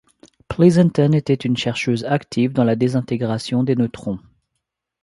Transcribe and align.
Pleasonton 0.49 1.11
était 1.11 1.35
une 1.35 1.55
chercheuse 1.55 2.05
active 2.05 2.53
dans 2.53 2.63
la 2.63 2.75
désintégration 2.75 3.61
des 3.63 3.75
neutrons. 3.75 4.17